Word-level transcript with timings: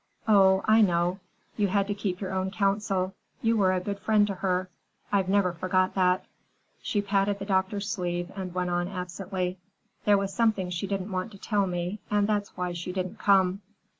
Oh, 0.27 0.63
I 0.65 0.81
know! 0.81 1.19
You 1.57 1.67
had 1.67 1.85
to 1.85 1.93
keep 1.93 2.21
your 2.21 2.33
own 2.33 2.49
counsel. 2.49 3.13
You 3.43 3.55
were 3.55 3.71
a 3.71 3.79
good 3.79 3.99
friend 3.99 4.25
to 4.25 4.33
her. 4.33 4.67
I've 5.11 5.29
never 5.29 5.53
forgot 5.53 5.93
that." 5.93 6.25
She 6.81 7.03
patted 7.03 7.37
the 7.37 7.45
doctor's 7.45 7.87
sleeve 7.87 8.31
and 8.35 8.51
went 8.51 8.71
on 8.71 8.87
absently. 8.87 9.59
"There 10.05 10.17
was 10.17 10.33
something 10.33 10.71
she 10.71 10.87
didn't 10.87 11.11
want 11.11 11.31
to 11.33 11.37
tell 11.37 11.67
me, 11.67 11.99
and 12.09 12.25
that's 12.25 12.57
why 12.57 12.73
she 12.73 12.91
didn't 12.91 13.19
come. 13.19 13.61